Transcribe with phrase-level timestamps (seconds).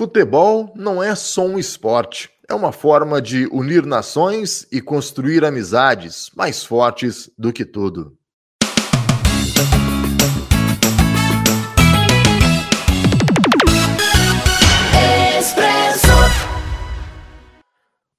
[0.00, 6.30] Futebol não é só um esporte, é uma forma de unir nações e construir amizades
[6.34, 8.16] mais fortes do que tudo.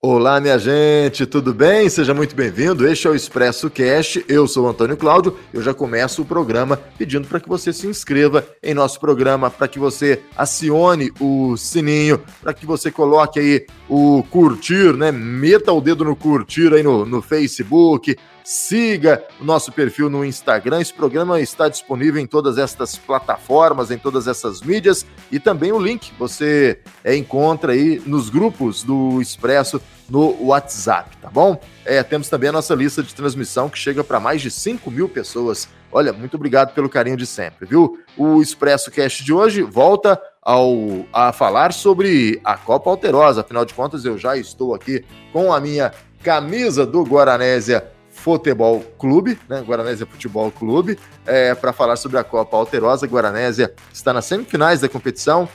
[0.03, 1.87] Olá, minha gente, tudo bem?
[1.87, 2.87] Seja muito bem-vindo.
[2.87, 4.25] Este é o Expresso Cast.
[4.27, 5.37] Eu sou o Antônio Cláudio.
[5.53, 9.67] Eu já começo o programa pedindo para que você se inscreva em nosso programa, para
[9.67, 15.11] que você acione o sininho, para que você coloque aí o curtir, né?
[15.11, 20.81] Meta o dedo no curtir aí no, no Facebook, Siga o nosso perfil no Instagram.
[20.81, 25.79] Esse programa está disponível em todas estas plataformas, em todas essas mídias e também o
[25.79, 31.59] link você é, encontra aí nos grupos do Expresso no WhatsApp, tá bom?
[31.85, 35.07] É, temos também a nossa lista de transmissão que chega para mais de 5 mil
[35.07, 35.69] pessoas.
[35.91, 37.97] Olha, muito obrigado pelo carinho de sempre, viu?
[38.17, 43.41] O Expresso Cast de hoje volta ao, a falar sobre a Copa Alterosa.
[43.41, 47.85] Afinal de contas, eu já estou aqui com a minha camisa do Guaranésia
[48.21, 49.61] Futebol Clube, né?
[49.61, 53.07] Guaranésia Futebol Clube, é, para falar sobre a Copa Alterosa.
[53.07, 55.49] Guaranésia está nas semifinais da competição,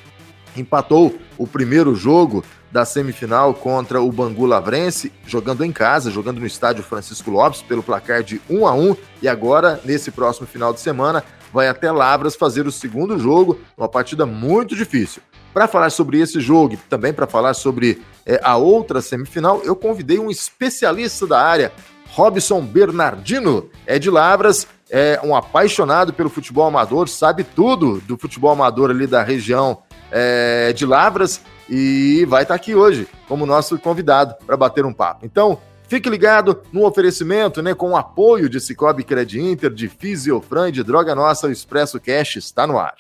[0.56, 6.47] empatou o primeiro jogo da semifinal contra o Bangu Lavrense, jogando em casa, jogando no
[6.47, 10.81] estádio Francisco Lopes, pelo placar de 1 a 1 e agora, nesse próximo final de
[10.81, 11.22] semana,
[11.53, 15.22] vai até Lavras fazer o segundo jogo, uma partida muito difícil.
[15.55, 19.77] Para falar sobre esse jogo e também para falar sobre é, a outra semifinal, eu
[19.77, 21.72] convidei um especialista da área,
[22.17, 28.50] Robson Bernardino é de Lavras, é um apaixonado pelo futebol amador, sabe tudo do futebol
[28.50, 33.78] amador ali da região é, de Lavras e vai estar tá aqui hoje como nosso
[33.78, 35.27] convidado para bater um papo.
[35.27, 40.72] Então, fique ligado no oferecimento, né, com o apoio de Cicobi Cred Inter, de Fisiofran
[40.72, 42.94] de Droga Nossa, o Expresso Cash está no ar.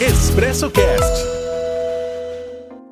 [0.00, 1.39] Expresso Cast.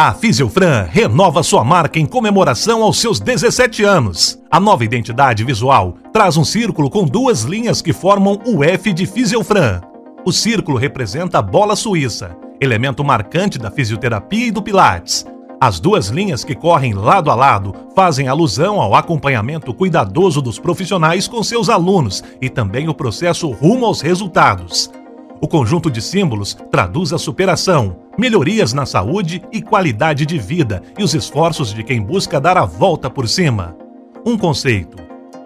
[0.00, 4.40] A Fisiofran renova sua marca em comemoração aos seus 17 anos.
[4.48, 9.06] A nova identidade visual traz um círculo com duas linhas que formam o F de
[9.06, 9.80] Fisiofran.
[10.24, 15.26] O círculo representa a bola suíça, elemento marcante da fisioterapia e do Pilates.
[15.60, 21.26] As duas linhas que correm lado a lado fazem alusão ao acompanhamento cuidadoso dos profissionais
[21.26, 24.92] com seus alunos e também o processo rumo aos resultados.
[25.40, 31.04] O conjunto de símbolos traduz a superação, melhorias na saúde e qualidade de vida e
[31.04, 33.76] os esforços de quem busca dar a volta por cima.
[34.26, 34.96] Um conceito,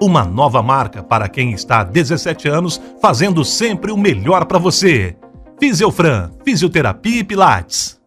[0.01, 5.15] uma nova marca para quem está há 17 anos fazendo sempre o melhor para você.
[5.61, 8.01] Fisiofran, Fisioterapia e Pilates.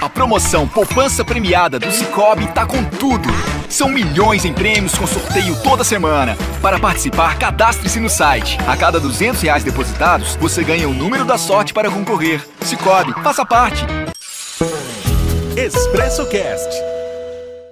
[0.00, 3.28] A promoção Poupança Premiada do Cicobi tá com tudo.
[3.72, 6.36] São milhões em prêmios com sorteio toda semana.
[6.60, 8.58] Para participar, cadastre-se no site.
[8.68, 12.46] A cada 200 reais depositados, você ganha o número da sorte para concorrer.
[12.60, 13.82] Cicobi, faça parte.
[15.56, 16.68] Expresso Cast.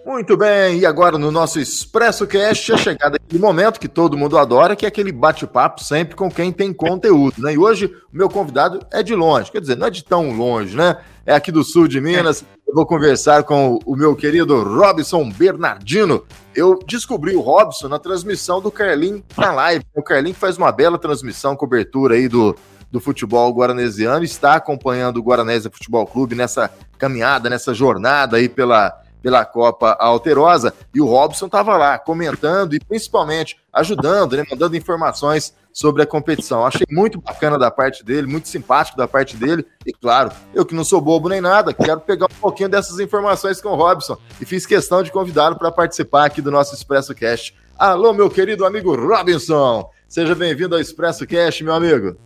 [0.07, 4.39] Muito bem, e agora no nosso Expresso Cast é chegado aquele momento que todo mundo
[4.39, 7.53] adora, que é aquele bate-papo sempre com quem tem conteúdo, né?
[7.53, 10.75] E hoje o meu convidado é de longe, quer dizer, não é de tão longe,
[10.75, 10.97] né?
[11.31, 12.45] É aqui do sul de Minas.
[12.67, 16.25] Eu vou conversar com o meu querido Robson Bernardino.
[16.53, 19.85] Eu descobri o Robson na transmissão do Carlin na live.
[19.95, 22.57] O Carlin faz uma bela transmissão, cobertura aí do,
[22.91, 26.69] do futebol guaranesiano, está acompanhando o Guaranésia Futebol Clube nessa
[26.99, 32.81] caminhada, nessa jornada aí pela pela Copa Alterosa, e o Robson estava lá comentando e
[32.81, 36.67] principalmente ajudando, né, mandando informações sobre a competição.
[36.67, 40.75] Achei muito bacana da parte dele, muito simpático da parte dele, e claro, eu que
[40.75, 44.45] não sou bobo nem nada, quero pegar um pouquinho dessas informações com o Robson e
[44.45, 47.55] fiz questão de convidá-lo para participar aqui do nosso Expresso Cast.
[47.79, 52.17] Alô, meu querido amigo Robinson, seja bem-vindo ao Expresso Cast, meu amigo.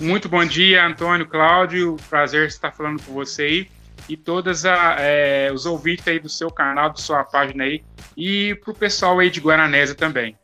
[0.00, 3.78] Muito bom dia, Antônio, Cláudio, prazer estar falando com você aí
[4.08, 7.82] e todos é, os ouvintes aí do seu canal, da sua página aí,
[8.16, 10.36] e pro pessoal aí de Guaranésia também.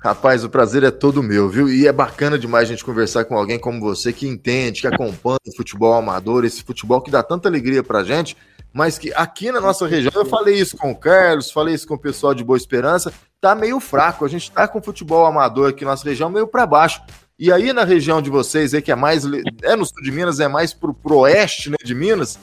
[0.00, 1.68] Rapaz, o prazer é todo meu, viu?
[1.68, 5.38] E é bacana demais a gente conversar com alguém como você que entende, que acompanha
[5.46, 8.36] o futebol amador, esse futebol que dá tanta alegria pra gente,
[8.72, 11.94] mas que aqui na nossa região, eu falei isso com o Carlos, falei isso com
[11.94, 14.24] o pessoal de Boa Esperança, tá meio fraco.
[14.24, 17.02] A gente tá com o futebol amador aqui na nossa região meio para baixo.
[17.36, 19.24] E aí na região de vocês, aí, que é mais.
[19.62, 22.38] É no sul de Minas, é mais pro, pro oeste né, de Minas,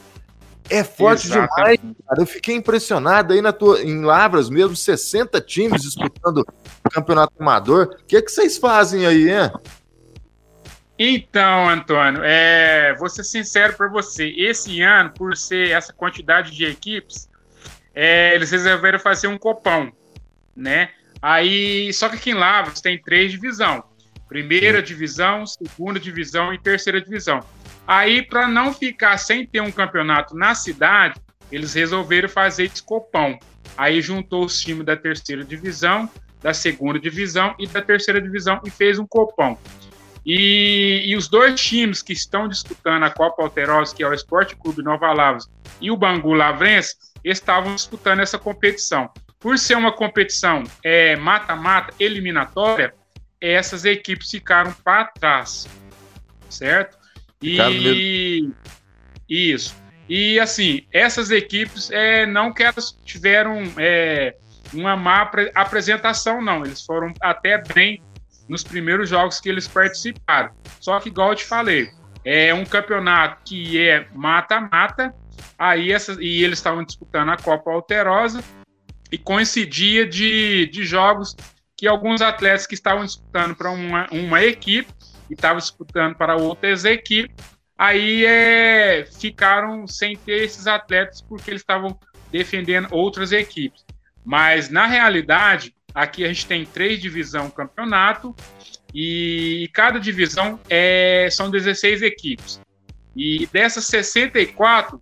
[0.69, 1.81] é forte Exatamente.
[1.81, 2.21] demais, cara.
[2.21, 6.45] Eu fiquei impressionado aí na tua, em Lavras mesmo, 60 times disputando
[6.89, 7.97] campeonato amador.
[8.01, 9.51] O que, é que vocês fazem aí, hein?
[10.97, 14.27] Então, Antônio, é, vou ser sincero para você.
[14.37, 17.29] Esse ano, por ser essa quantidade de equipes,
[17.93, 19.91] é, eles resolveram fazer um copão,
[20.55, 20.89] né?
[21.21, 23.83] Aí, só que aqui em Lavras tem três divisões:
[24.27, 27.41] primeira divisão, segunda divisão e terceira divisão.
[27.85, 31.19] Aí, para não ficar sem ter um campeonato na cidade,
[31.51, 33.37] eles resolveram fazer escopão.
[33.77, 36.09] Aí juntou os times da terceira divisão,
[36.45, 39.57] da segunda divisão e da terceira divisão e fez um copão.
[40.23, 44.55] E, e, os dois times que estão disputando a Copa Alterosa, que é o Esporte
[44.55, 45.49] Clube Nova Lavras
[45.81, 49.09] e o Bangu Lavrense, estavam disputando essa competição.
[49.39, 52.93] Por ser uma competição é, mata-mata, é, eliminatória,
[53.41, 55.67] essas equipes ficaram para trás,
[56.47, 56.95] certo?
[57.41, 58.47] E
[59.27, 59.75] isso.
[60.07, 64.35] E assim, essas equipes é, não que elas tiveram é,
[64.75, 66.65] uma má apresentação, não.
[66.65, 68.01] Eles foram até bem
[68.47, 70.51] nos primeiros jogos que eles participaram.
[70.79, 71.89] Só que, igual eu te falei,
[72.23, 75.13] é um campeonato que é mata-mata,
[75.57, 78.43] aí essas, e eles estavam disputando a Copa Alterosa,
[79.11, 81.35] e coincidia de, de jogos
[81.77, 84.91] que alguns atletas que estavam disputando para uma, uma equipe
[85.29, 87.35] e estavam disputando para outras equipes,
[87.77, 91.97] aí é, ficaram sem ter esses atletas porque eles estavam
[92.31, 93.84] defendendo outras equipes.
[94.25, 98.35] Mas na realidade, aqui a gente tem três divisões campeonato
[98.93, 102.59] e cada divisão é, são 16 equipes.
[103.15, 104.99] E dessas 64,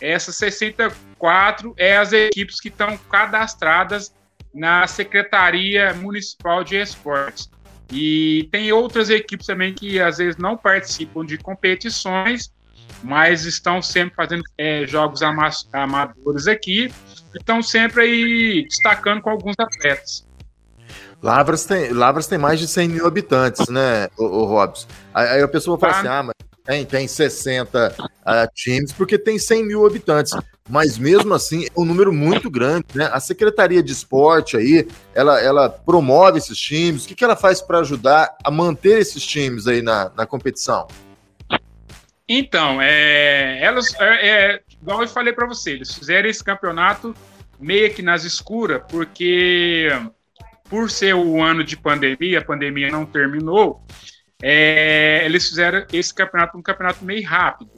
[0.00, 4.14] essas 64 é as equipes que estão cadastradas
[4.54, 7.50] na Secretaria Municipal de Esportes.
[7.92, 12.52] E tem outras equipes também que às vezes não participam de competições,
[13.02, 15.20] mas estão sempre fazendo é, jogos
[15.72, 16.92] amadores aqui,
[17.38, 20.26] estão sempre aí destacando com alguns atletas.
[21.22, 24.86] Lavras tem, Lavras tem mais de 100 mil habitantes, né, o, o Robson?
[25.14, 25.98] Aí, a pessoa fala tá.
[26.00, 26.34] assim, ah, mas
[26.66, 30.32] tem, tem 60 uh, times, porque tem 100 mil habitantes.
[30.68, 33.08] Mas mesmo assim, é um número muito grande, né?
[33.12, 37.04] A Secretaria de Esporte aí, ela, ela promove esses times.
[37.04, 40.88] O que, que ela faz para ajudar a manter esses times aí na, na competição?
[42.28, 47.14] Então, é, elas, é, é, igual eu falei para você, eles fizeram esse campeonato
[47.58, 49.88] meio que nas escuras, porque
[50.68, 53.82] por ser o ano de pandemia, a pandemia não terminou,
[54.42, 57.70] é, eles fizeram esse campeonato um campeonato meio rápido,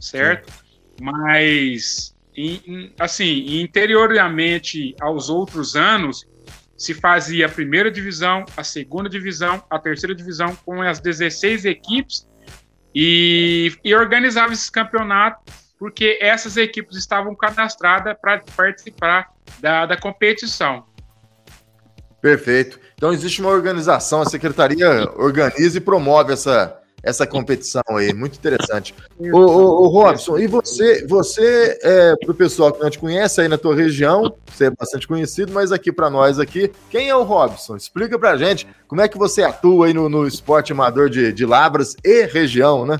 [0.00, 0.50] certo?
[0.50, 0.58] Sim.
[1.00, 2.14] Mas,
[2.98, 6.26] assim, interiormente aos outros anos,
[6.76, 12.26] se fazia a primeira divisão, a segunda divisão, a terceira divisão com as 16 equipes
[12.94, 20.82] e, e organizava esses campeonatos porque essas equipes estavam cadastradas para participar da, da competição.
[22.22, 22.80] Perfeito.
[22.94, 28.94] Então existe uma organização, a secretaria organiza e promove essa, essa competição aí, muito interessante.
[29.30, 33.58] Ô, Robson, e você, você é, para o pessoal que não te conhece aí na
[33.58, 37.76] tua região, você é bastante conhecido, mas aqui para nós aqui, quem é o Robson?
[37.76, 41.44] Explica para gente como é que você atua aí no, no esporte amador de, de
[41.44, 42.96] Labras e região, né?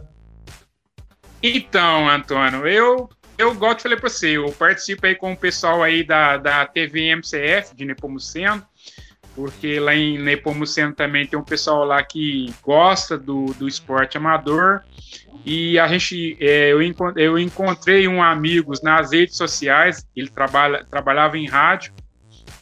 [1.47, 6.03] Então, Antônio, eu eu gosto falar para você, eu participo aí com o pessoal aí
[6.03, 8.67] da, da TV MCF de Nepomuceno,
[9.35, 14.85] porque lá em Nepomuceno também tem um pessoal lá que gosta do, do esporte amador.
[15.45, 16.81] E a gente, é, eu,
[17.15, 21.93] eu encontrei um amigo nas redes sociais, ele trabalha, trabalhava em rádio,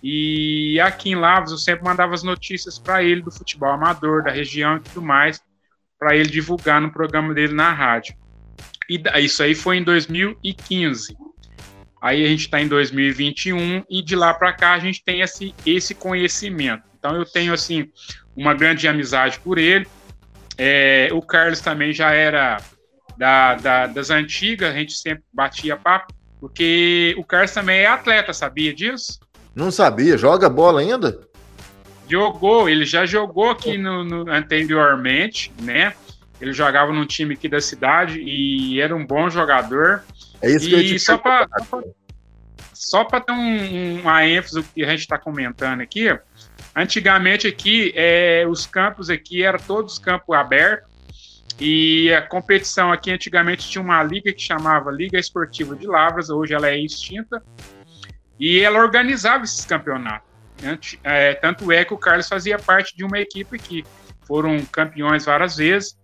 [0.02, 4.32] e aqui em Lavras eu sempre mandava as notícias para ele do futebol amador, da
[4.32, 5.40] região e tudo mais,
[6.00, 8.20] para ele divulgar no programa dele na rádio.
[8.88, 11.16] E isso aí foi em 2015.
[12.00, 15.54] Aí a gente está em 2021 e de lá para cá a gente tem esse,
[15.64, 16.82] esse conhecimento.
[16.98, 17.90] Então eu tenho assim
[18.36, 19.86] uma grande amizade por ele.
[20.58, 22.58] É, o Carlos também já era
[23.16, 28.32] da, da, das antigas, a gente sempre batia papo, porque o Carlos também é atleta,
[28.32, 29.20] sabia disso?
[29.54, 31.20] Não sabia, joga bola ainda?
[32.08, 35.94] Jogou, ele já jogou aqui no, no, anteriormente, né?
[36.42, 40.02] Ele jogava num time aqui da cidade e era um bom jogador.
[40.42, 41.46] É isso que e eu te só para
[42.74, 46.08] só para ter um, uma ênfase do que a gente está comentando aqui,
[46.74, 50.90] antigamente aqui é, os campos aqui eram todos campos abertos.
[51.60, 56.54] E a competição aqui antigamente tinha uma liga que chamava Liga Esportiva de Lavras, hoje
[56.54, 57.40] ela é extinta.
[58.36, 60.26] E ela organizava esses campeonatos.
[61.04, 63.84] É, tanto é que o Carlos fazia parte de uma equipe que
[64.26, 65.96] foram campeões várias vezes,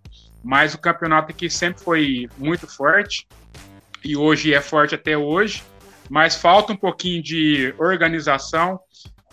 [0.43, 3.27] mas o campeonato aqui sempre foi muito forte
[4.05, 5.63] e hoje é forte até hoje,
[6.09, 8.81] mas falta um pouquinho de organização,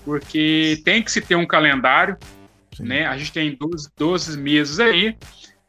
[0.04, 2.18] porque tem que se ter um calendário,
[2.76, 2.84] Sim.
[2.84, 3.06] né?
[3.06, 5.18] A gente tem 12, 12 meses aí,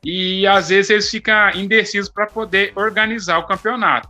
[0.05, 4.09] e às vezes eles ficam indecisos para poder organizar o campeonato.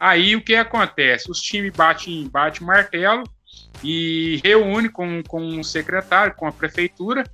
[0.00, 1.30] Aí o que acontece?
[1.30, 3.24] Os times batem, batem martelo
[3.82, 7.24] e reúne com, com o secretário, com a prefeitura,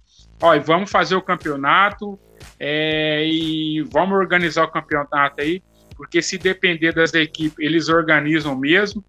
[0.40, 2.18] olha, vamos fazer o campeonato,
[2.58, 5.62] é, e vamos organizar o campeonato aí,
[5.96, 9.04] porque se depender das equipes, eles organizam mesmo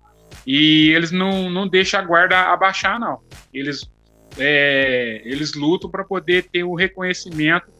[0.45, 3.21] e eles não, não deixam a guarda abaixar, não.
[3.53, 3.89] Eles,
[4.37, 7.71] é, eles lutam para poder ter o reconhecimento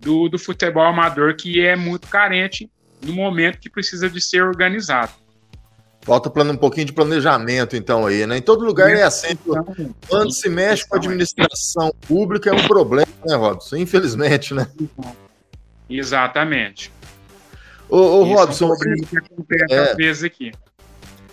[0.00, 2.70] do, do futebol amador, que é muito carente
[3.02, 5.12] no momento que precisa de ser organizado.
[6.06, 8.36] Falta um pouquinho de planejamento, então, aí, né?
[8.36, 9.36] Em todo lugar é assim.
[10.08, 13.74] Quando se mexe com a administração pública é um problema, né, Robson?
[13.74, 14.68] Infelizmente, né?
[15.90, 16.92] Exatamente.
[17.88, 18.68] Ô, ô Robson.
[18.68, 20.52] É um que acontece é, às vezes aqui.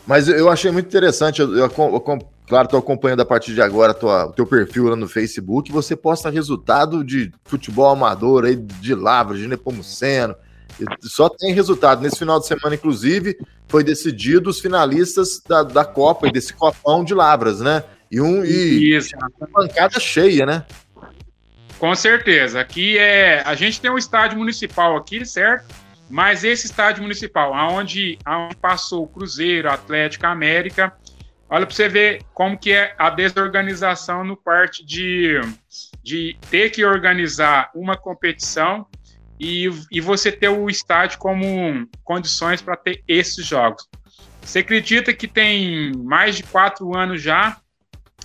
[0.08, 2.02] Mas eu achei muito interessante, eu, eu, eu
[2.48, 5.96] claro, estou acompanhando a partir de agora tua, o teu perfil lá no Facebook, você
[5.96, 10.36] posta resultado de futebol amador aí, de Lavra, de Nepomuceno,
[11.02, 12.02] só tem resultado.
[12.02, 13.38] Nesse final de semana, inclusive,
[13.74, 17.84] foi decidido os finalistas da, da Copa e desse copão de Lavras, né?
[18.12, 19.16] E um e Isso.
[19.18, 20.64] uma bancada cheia, né?
[21.80, 22.62] Com certeza.
[22.62, 23.42] Aqui é.
[23.44, 25.74] A gente tem um estádio municipal aqui, certo?
[26.08, 30.94] Mas esse estádio municipal, aonde, aonde passou o Cruzeiro, Atlético, América,
[31.50, 35.42] olha para você ver como que é a desorganização no parte de,
[36.04, 38.86] de ter que organizar uma competição
[39.40, 43.88] e, e você ter o estádio como condições para ter esses jogos.
[44.42, 47.58] Você acredita que tem mais de quatro anos já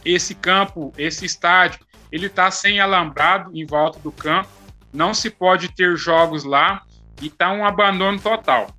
[0.05, 4.49] esse campo, esse estádio, ele está sem alambrado em volta do campo,
[4.93, 6.83] não se pode ter jogos lá
[7.21, 8.75] e está um abandono total,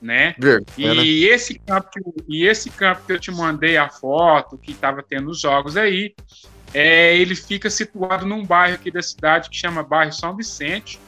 [0.00, 0.34] né?
[0.76, 1.04] e é, né?
[1.04, 1.90] esse campo
[2.28, 6.14] e esse campo que eu te mandei a foto que estava tendo os jogos aí,
[6.74, 10.98] é, ele fica situado num bairro aqui da cidade que chama bairro São Vicente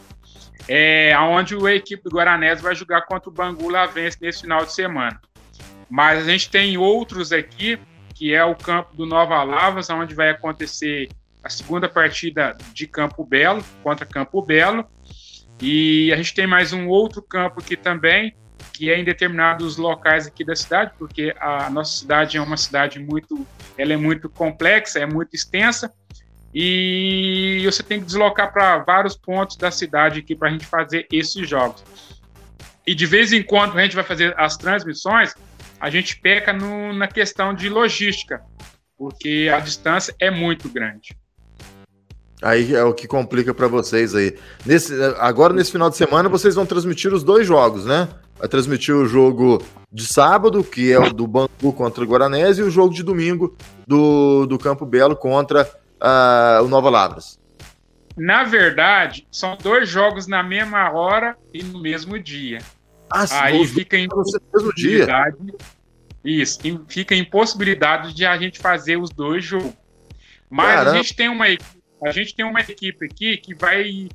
[0.68, 4.72] é, onde a equipe do Guaranés vai jogar contra o Bangu Lavense nesse final de
[4.72, 5.20] semana.
[5.88, 7.78] Mas a gente tem outros aqui,
[8.14, 11.08] que é o campo do Nova Lavas, onde vai acontecer
[11.42, 14.84] a segunda partida de Campo Belo contra Campo Belo.
[15.60, 18.34] E a gente tem mais um outro campo aqui também,
[18.72, 22.98] que é em determinados locais aqui da cidade, porque a nossa cidade é uma cidade
[22.98, 25.92] muito, ela é muito complexa, é muito extensa,
[26.52, 31.06] e você tem que deslocar para vários pontos da cidade aqui para a gente fazer
[31.12, 31.84] esses jogos.
[32.86, 35.34] E de vez em quando a gente vai fazer as transmissões,
[35.80, 38.42] a gente peca no, na questão de logística,
[38.98, 41.16] porque a distância é muito grande.
[42.42, 44.36] Aí é o que complica para vocês aí.
[44.64, 48.08] Nesse, agora, nesse final de semana, vocês vão transmitir os dois jogos, né?
[48.38, 52.64] Vai transmitir o jogo de sábado, que é o do Bangu contra o Guaranese, e
[52.64, 53.54] o jogo de domingo
[53.86, 55.68] do, do Campo Belo contra
[56.02, 57.38] uh, o Nova Lavras?
[58.16, 62.58] Na verdade, são dois jogos na mesma hora e no mesmo dia.
[63.10, 64.08] Ah, Aí fica em
[64.52, 65.06] mesmo dia.
[66.24, 69.72] Isso, fica impossibilidade de a gente fazer os dois jogos.
[70.50, 70.90] Mas Caramba.
[70.90, 71.46] a gente tem uma
[72.04, 74.08] a gente tem uma equipe aqui que vai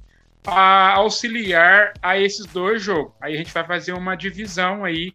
[0.46, 3.14] a, auxiliar a esses dois jogos.
[3.22, 5.14] Aí a gente vai fazer uma divisão aí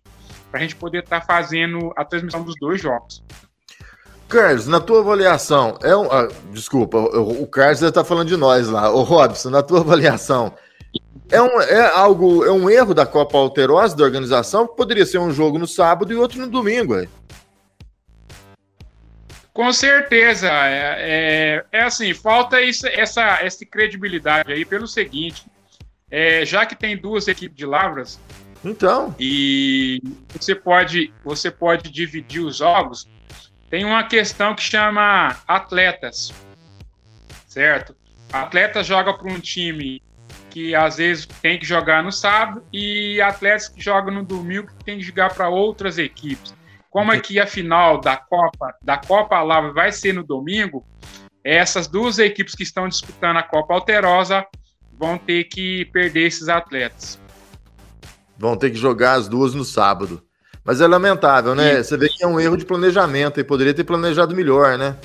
[0.50, 3.22] para a gente poder estar tá fazendo a transmissão dos dois jogos.
[4.30, 6.04] Carlos, na tua avaliação, é um.
[6.10, 8.88] Ah, desculpa, o, o Carlos está falando de nós lá.
[8.88, 10.54] O Robson, na tua avaliação,
[11.28, 14.68] é, um, é algo, é um erro da Copa Alterosa da organização?
[14.68, 17.08] Poderia ser um jogo no sábado e outro no domingo, é?
[19.52, 20.48] Com certeza.
[20.48, 25.44] É, é, é, assim, falta isso, essa, essa credibilidade aí pelo seguinte.
[26.08, 28.20] É, já que tem duas equipes de Lavras.
[28.64, 29.12] Então.
[29.18, 33.08] E você pode, você pode dividir os jogos
[33.70, 36.34] tem uma questão que chama atletas,
[37.46, 37.94] certo?
[38.32, 40.02] Atleta joga para um time
[40.50, 44.84] que às vezes tem que jogar no sábado e atletas que jogam no domingo que
[44.84, 46.52] tem que jogar para outras equipes.
[46.90, 50.84] Como aqui a final da Copa, da Copa Lava vai ser no domingo,
[51.44, 54.44] essas duas equipes que estão disputando a Copa Alterosa
[54.98, 57.20] vão ter que perder esses atletas.
[58.36, 60.20] Vão ter que jogar as duas no sábado.
[60.70, 61.80] Mas é lamentável, né?
[61.80, 61.82] E...
[61.82, 64.96] Você vê que é um erro de planejamento e poderia ter planejado melhor, né?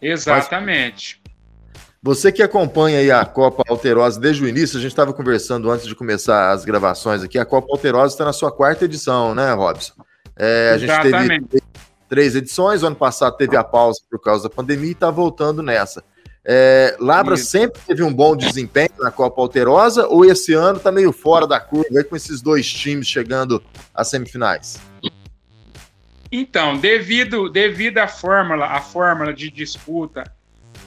[0.00, 1.22] Exatamente.
[1.24, 1.32] Mas
[2.02, 5.86] você que acompanha aí a Copa Alterosa desde o início, a gente estava conversando antes
[5.86, 9.92] de começar as gravações aqui, a Copa Alterosa está na sua quarta edição, né, Robson?
[10.36, 11.62] É, a gente teve
[12.08, 15.62] três edições, o ano passado teve a pausa por causa da pandemia e está voltando
[15.62, 16.02] nessa.
[16.44, 17.46] É, Labra Isso.
[17.46, 21.60] sempre teve um bom desempenho na Copa Alterosa ou esse ano está meio fora da
[21.60, 23.62] curva com esses dois times chegando
[23.94, 24.80] às semifinais?
[26.30, 30.24] Então, devido, devido à fórmula, a fórmula de disputa,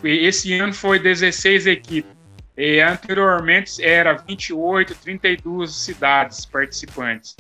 [0.04, 2.16] esse ano foi 16 equipes.
[2.58, 7.36] E anteriormente era 28, 32 cidades participantes.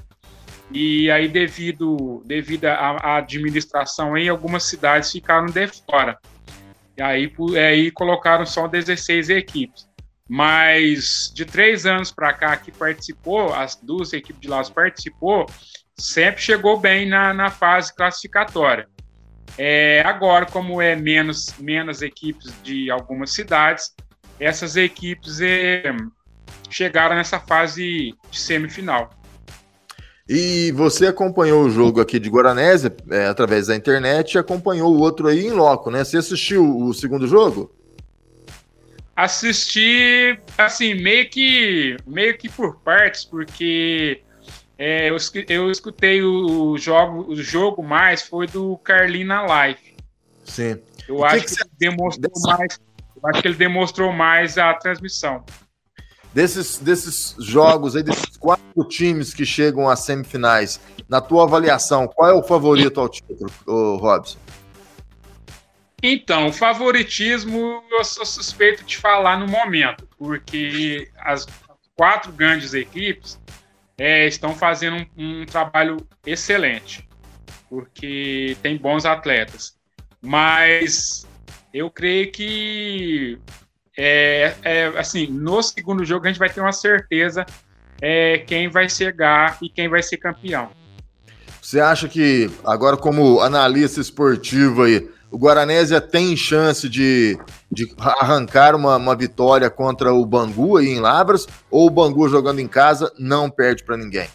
[0.72, 6.19] E aí, devido, devido à administração, aí, algumas cidades ficaram de fora.
[6.97, 9.87] E aí, aí colocaram só 16 equipes.
[10.27, 15.45] Mas de três anos para cá que participou, as duas equipes de Lavras participou,
[15.97, 18.87] sempre chegou bem na, na fase classificatória.
[19.57, 23.93] É, agora, como é menos, menos equipes de algumas cidades,
[24.39, 25.83] essas equipes é,
[26.69, 29.09] chegaram nessa fase de semifinal.
[30.27, 35.00] E você acompanhou o jogo aqui de Guaranésia é, através da internet e acompanhou o
[35.00, 36.03] outro aí em loco, né?
[36.03, 37.72] Você assistiu o segundo jogo?
[39.15, 44.22] Assisti, assim, meio que, meio que por partes, porque
[44.77, 45.17] é, eu,
[45.48, 49.96] eu escutei o jogo, o jogo mais foi do Carlina Life.
[50.44, 50.82] Sim.
[51.08, 52.58] Eu acho que, que, que ele demonstrou dessa...
[52.58, 52.79] mais.
[53.15, 55.46] Eu acho que ele demonstrou mais a transmissão.
[56.35, 62.29] Desses, desses jogos aí, desses quatro times que chegam às semifinais, na tua avaliação, qual
[62.29, 63.49] é o favorito ao título,
[63.95, 64.37] Robson?
[66.03, 71.47] Então, favoritismo eu sou suspeito de falar no momento, porque as
[71.95, 73.39] quatro grandes equipes
[73.97, 77.07] é, estão fazendo um, um, trabalho excelente,
[77.69, 79.77] porque tem bons atletas.
[80.21, 81.25] Mas
[81.73, 83.39] eu creio que
[83.97, 87.45] é, é, assim, no segundo jogo a gente vai ter uma certeza
[88.01, 90.69] é, quem vai chegar e quem vai ser campeão.
[91.61, 97.37] Você acha que, agora como analista esportivo aí, o Guaranésia tem chance de,
[97.71, 102.59] de arrancar uma, uma vitória contra o Bangu aí em Labras, ou o Bangu jogando
[102.59, 104.27] em casa não perde para ninguém?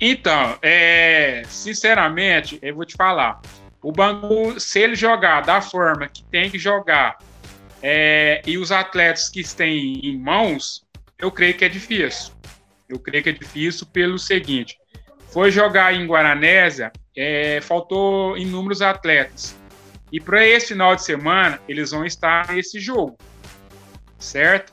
[0.00, 3.40] Então, é, sinceramente, eu vou te falar.
[3.82, 7.18] O Bangu, se ele jogar da forma que tem que jogar,
[7.82, 10.84] é, e os atletas que têm em mãos,
[11.18, 12.32] eu creio que é difícil.
[12.88, 14.78] Eu creio que é difícil pelo seguinte:
[15.30, 19.56] foi jogar em Guaranésia, é, faltou inúmeros atletas.
[20.10, 23.18] E para esse final de semana, eles vão estar nesse jogo,
[24.18, 24.72] certo?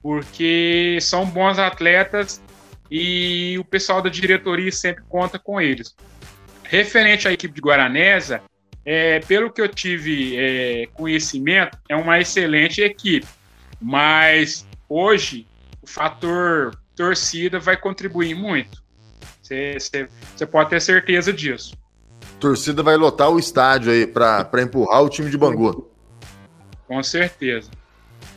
[0.00, 2.40] Porque são bons atletas
[2.88, 5.96] e o pessoal da diretoria sempre conta com eles.
[6.62, 8.42] Referente à equipe de Guaranésia,
[8.86, 13.26] é, pelo que eu tive é, conhecimento, é uma excelente equipe.
[13.82, 15.44] Mas hoje
[15.82, 18.80] o fator torcida vai contribuir muito.
[19.42, 21.76] Você pode ter certeza disso.
[22.38, 25.90] torcida vai lotar o estádio aí para empurrar o time de Bangu.
[26.86, 27.70] Com certeza.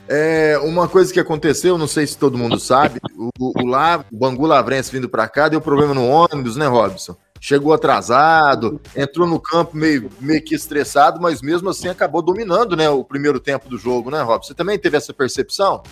[0.07, 3.75] É, uma coisa que aconteceu, não sei se todo mundo sabe, o, o, o,
[4.11, 7.15] o Bangu Lavrense vindo para cá deu problema no ônibus, né, Robson?
[7.39, 12.89] Chegou atrasado, entrou no campo meio, meio que estressado, mas mesmo assim acabou dominando né,
[12.89, 14.45] o primeiro tempo do jogo, né, Rob?
[14.45, 15.83] Você também teve essa percepção?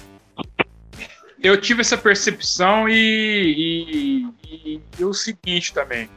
[1.42, 6.10] Eu tive essa percepção e, e, e, e o seguinte também.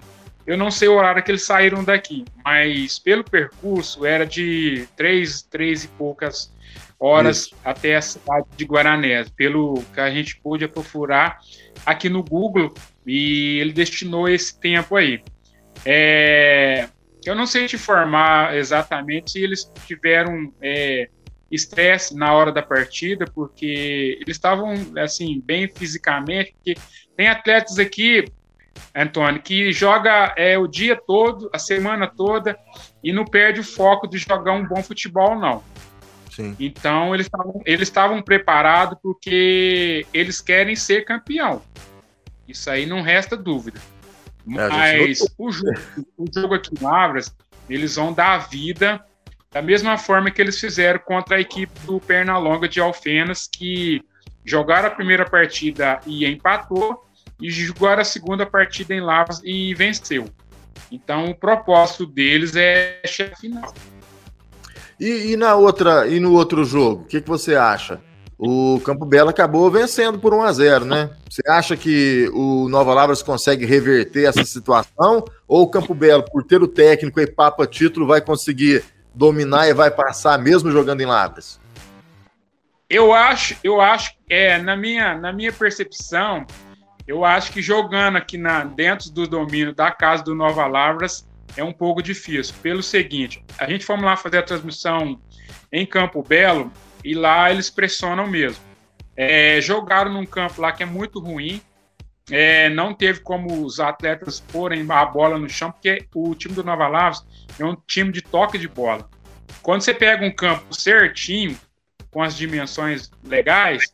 [0.46, 5.42] Eu não sei o horário que eles saíram daqui, mas pelo percurso era de três,
[5.42, 6.50] três e poucas
[6.98, 7.56] horas Isso.
[7.64, 11.40] até a cidade de Guaranés, pelo que a gente pôde aprofurar
[11.86, 12.74] aqui no Google,
[13.10, 15.20] e ele destinou esse tempo aí.
[15.84, 16.88] É,
[17.24, 21.08] eu não sei te informar exatamente se eles tiveram é,
[21.50, 26.52] estresse na hora da partida, porque eles estavam assim bem fisicamente.
[26.52, 26.74] Porque
[27.16, 28.26] tem atletas aqui,
[28.94, 32.56] Antônio, que joga é, o dia todo, a semana toda
[33.02, 35.64] e não perde o foco de jogar um bom futebol, não.
[36.30, 36.54] Sim.
[36.60, 37.92] Então eles estavam eles
[38.24, 41.60] preparados porque eles querem ser campeão.
[42.50, 43.80] Isso aí não resta dúvida.
[44.48, 45.80] É, Mas o jogo,
[46.16, 47.34] o jogo aqui em Lavras,
[47.68, 49.04] eles vão dar a vida
[49.52, 54.00] da mesma forma que eles fizeram contra a equipe do Pernalonga de Alfenas, que
[54.44, 57.04] jogaram a primeira partida e empatou,
[57.40, 60.26] e jogaram a segunda partida em Lavras e venceu.
[60.90, 63.74] Então o propósito deles é chegar final.
[64.98, 68.00] E, e, na outra, e no outro jogo, o que, que você acha?
[68.42, 71.10] O Campo Belo acabou vencendo por 1 a 0 né?
[71.28, 75.22] Você acha que o Nova Lavras consegue reverter essa situação?
[75.46, 78.82] Ou o Campo Belo, por ter o técnico e papa título, vai conseguir
[79.14, 81.60] dominar e vai passar mesmo jogando em Lavras?
[82.88, 86.46] Eu acho, eu acho, é, na minha, na minha percepção,
[87.06, 91.62] eu acho que jogando aqui na, dentro do domínio da casa do Nova Lavras é
[91.62, 92.54] um pouco difícil.
[92.62, 95.20] Pelo seguinte, a gente fomos lá fazer a transmissão
[95.70, 96.72] em Campo Belo,
[97.04, 98.62] e lá eles pressionam mesmo.
[99.16, 101.60] É, jogaram num campo lá que é muito ruim,
[102.30, 106.62] é, não teve como os atletas porem a bola no chão, porque o time do
[106.62, 107.26] Nova Lavas
[107.58, 109.08] é um time de toque de bola.
[109.62, 111.58] Quando você pega um campo certinho,
[112.10, 113.84] com as dimensões legais,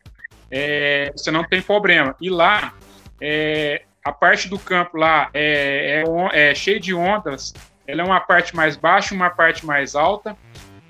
[0.50, 2.14] é, você não tem problema.
[2.20, 2.74] E lá,
[3.20, 7.52] é, a parte do campo lá é, é, é cheia de ondas,
[7.86, 10.36] ela é uma parte mais baixa, uma parte mais alta.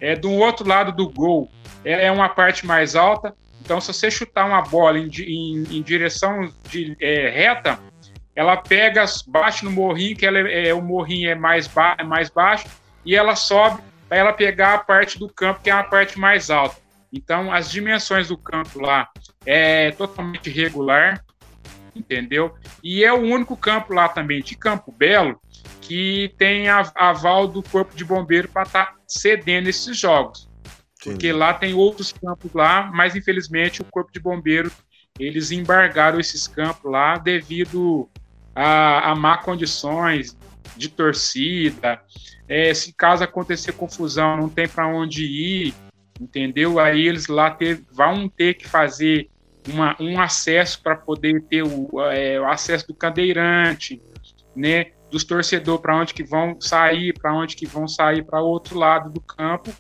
[0.01, 1.51] É, do outro lado do gol,
[1.87, 5.83] ela é uma parte mais alta, Então, se você chutar uma bola em, em, em
[5.83, 7.79] direção de, é, reta,
[8.35, 12.29] ela pega, bate no morrinho, que ela é, é o morrinho é mais, ba mais
[12.29, 12.67] baixo,
[13.05, 16.51] e ela sobe para ela pegar a parte do campo, que é a parte mais
[16.51, 16.77] alta.
[17.13, 19.09] Então, as dimensões do campo lá
[19.45, 21.25] é totalmente regular,
[21.95, 22.55] entendeu?
[22.83, 25.41] E é o único campo lá também de Campo Belo
[25.81, 30.49] que tem a, aval do Corpo de Bombeiro para estar tá cedendo esses jogos.
[31.11, 34.71] Porque lá tem outros campos lá, mas infelizmente o Corpo de Bombeiro
[35.19, 38.09] eles embargaram esses campos lá devido
[38.55, 40.37] a, a má condições
[40.77, 42.01] de torcida.
[42.49, 45.75] É, se caso acontecer confusão, não tem para onde ir,
[46.21, 46.79] entendeu?
[46.79, 49.29] Aí eles lá ter, vão ter que fazer
[49.69, 54.01] uma, um acesso para poder ter o, é, o, acesso do cadeirante,
[54.55, 54.93] né?
[55.11, 59.11] Dos torcedores para onde que vão sair, para onde que vão sair para outro lado
[59.11, 59.73] do campo.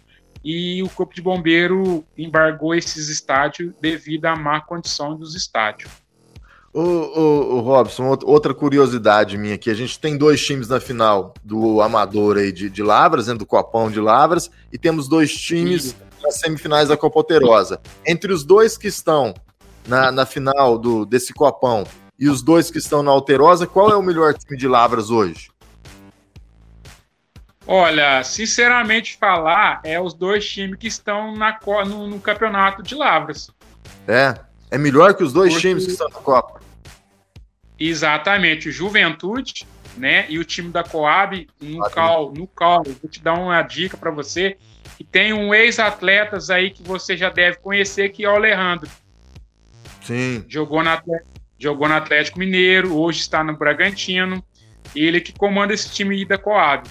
[0.49, 5.91] E o Corpo de Bombeiro embargou esses estádios devido à má condição dos estádios.
[6.73, 11.35] O, o, o, Robson, outra curiosidade minha aqui, a gente tem dois times na final
[11.43, 15.97] do Amador aí de, de Lavras, do Copão de Lavras, e temos dois times Sim.
[16.23, 17.81] nas semifinais da Copa Alterosa.
[18.07, 19.35] Entre os dois que estão
[19.89, 21.85] na, na final do, desse Copão
[22.17, 25.49] e os dois que estão na Alterosa, qual é o melhor time de Lavras hoje?
[27.67, 33.51] Olha, sinceramente falar, é os dois times que estão na, no, no campeonato de Lavras.
[34.07, 34.39] É,
[34.71, 35.69] é melhor que os dois Porque...
[35.69, 36.61] times que estão na Copa.
[37.79, 40.27] Exatamente, Juventude, né?
[40.29, 42.83] E o time da Coab no ah, cal, no cal.
[42.85, 44.57] Vou te dar uma dica para você
[44.97, 48.89] que tem um ex-atletas aí que você já deve conhecer que é o Alejandro.
[50.03, 50.45] Sim.
[50.49, 51.03] Jogou na
[51.59, 54.43] jogou no Atlético Mineiro, hoje está no Bragantino.
[54.95, 56.89] Ele que comanda esse time da Coab.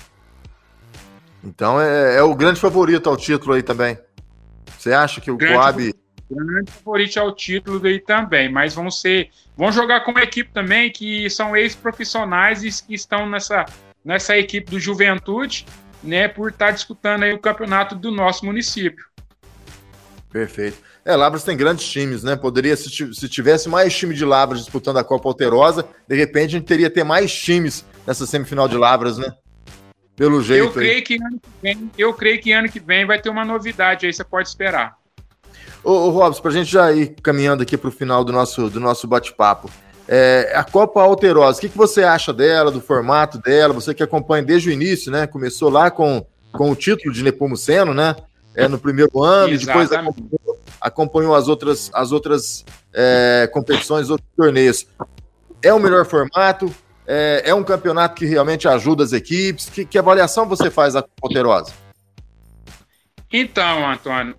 [1.45, 3.97] Então é, é, o grande favorito ao título aí também.
[4.77, 5.95] Você acha que o grande Coab
[6.29, 10.91] grande favorito ao título aí também, mas vão ser, vão jogar com uma equipe também
[10.91, 13.65] que são ex-profissionais e que estão nessa,
[14.03, 15.65] nessa equipe do Juventude,
[16.03, 19.05] né, por estar disputando aí o campeonato do nosso município.
[20.31, 20.77] Perfeito.
[21.05, 22.35] É, Labras tem grandes times, né?
[22.35, 26.59] Poderia, se, se tivesse mais time de Labras disputando a Copa Alterosa, de repente a
[26.59, 29.31] gente teria ter mais times nessa semifinal de Labras, né?
[30.15, 30.65] Pelo jeito.
[30.65, 33.43] Eu creio, que ano que vem, eu creio que ano que vem vai ter uma
[33.43, 34.97] novidade aí, você pode esperar.
[35.83, 38.69] Ô, ô Robson, para a gente já ir caminhando aqui para o final do nosso,
[38.69, 39.69] do nosso bate-papo.
[40.07, 43.73] É, a Copa Alterosa, o que, que você acha dela, do formato dela?
[43.73, 45.27] Você que acompanha desde o início, né?
[45.27, 48.15] Começou lá com, com o título de Nepomuceno, né?
[48.53, 54.29] É, no primeiro ano, e depois acompanhou, acompanhou, as outras, as outras é, competições, outros
[54.37, 54.87] torneios.
[55.61, 56.73] É o melhor formato?
[57.07, 59.69] É, é, um campeonato que realmente ajuda as equipes?
[59.69, 61.73] Que, que avaliação você faz da Copa Alterosa?
[63.31, 64.35] Então, Antônio,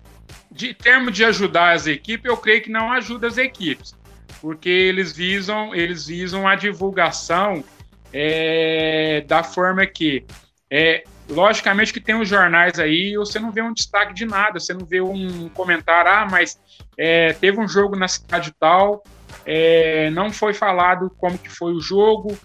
[0.51, 3.95] de termo de ajudar as equipes, eu creio que não ajuda as equipes,
[4.41, 7.63] porque eles visam, eles visam a divulgação
[8.11, 10.25] é, da forma que
[10.69, 14.73] é, logicamente que tem os jornais aí, você não vê um destaque de nada, você
[14.73, 16.59] não vê um comentário, ah, mas
[16.97, 19.03] é, teve um jogo na cidade tal,
[19.45, 22.37] é, não foi falado como que foi o jogo,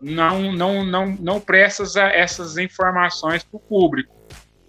[0.00, 4.14] não não não não presta essas informações para o público.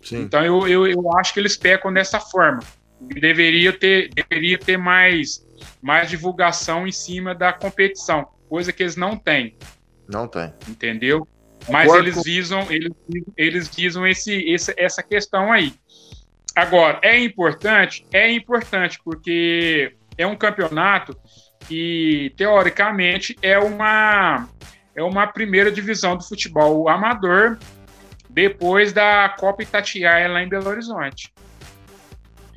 [0.02, 0.22] Sim.
[0.22, 2.62] Então eu, eu, eu acho que eles pecam dessa forma
[3.00, 5.46] deveria ter, deveria ter mais,
[5.82, 9.56] mais divulgação em cima da competição, coisa que eles não têm.
[10.08, 10.54] Não tem.
[10.68, 11.28] Entendeu?
[11.70, 12.92] Mas eles visam, eles,
[13.38, 15.74] eles visam esse, esse, essa questão aí.
[16.56, 18.06] Agora, é importante?
[18.12, 21.16] É importante, porque é um campeonato
[21.68, 24.50] que, teoricamente, é uma,
[25.00, 27.58] é uma primeira divisão do futebol amador
[28.30, 31.34] depois da Copa Itatiaia lá em Belo Horizonte.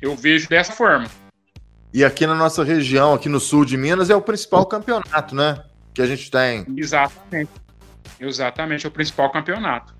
[0.01, 1.07] Eu vejo dessa forma.
[1.93, 5.63] E aqui na nossa região, aqui no sul de Minas, é o principal campeonato, né?
[5.93, 6.65] Que a gente tem.
[6.75, 7.51] Exatamente.
[8.19, 9.95] Exatamente, é o principal campeonato.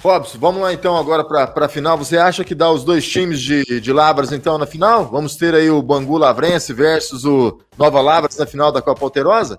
[0.00, 1.98] Robson, vamos lá então agora para a final.
[1.98, 5.06] Você acha que dá os dois times de, de Lavras então na final?
[5.06, 9.58] Vamos ter aí o Bangu Lavrense versus o Nova Lavras na final da Copa Alterosa?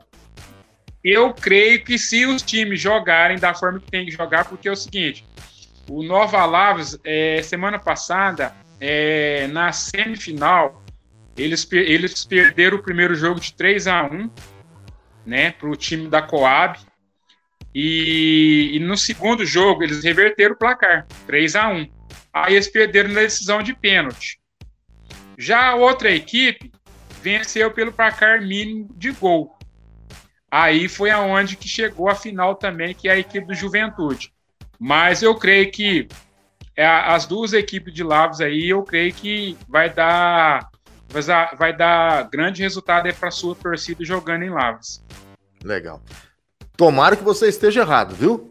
[1.05, 4.71] Eu creio que se os times jogarem da forma que tem que jogar, porque é
[4.71, 5.23] o seguinte,
[5.87, 10.83] o Nova Lavras, é, semana passada, é, na semifinal,
[11.37, 14.31] eles, eles perderam o primeiro jogo de 3 a 1
[15.27, 16.79] né, para o time da Coab.
[17.73, 21.87] E, e, no segundo jogo, eles reverteram o placar, 3 a 1
[22.33, 24.39] Aí eles perderam na decisão de pênalti.
[25.37, 26.71] Já a outra equipe
[27.21, 29.54] venceu pelo placar mínimo de gol.
[30.57, 34.31] Aí foi aonde que chegou a final também, que é a equipe do Juventude.
[34.79, 36.07] Mas eu creio que
[36.77, 40.69] é, as duas equipes de Lavos aí, eu creio que vai dar
[41.57, 45.03] vai dar, grande resultado para a sua torcida jogando em Lavras.
[45.61, 46.01] Legal.
[46.77, 48.49] Tomara que você esteja errado, viu?